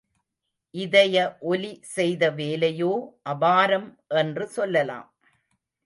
[0.73, 1.15] இதய
[1.41, 2.91] ஒலி செய்த வேலையோ
[3.29, 3.89] அபாரம்
[4.15, 5.07] என்று சொல்லலாம்.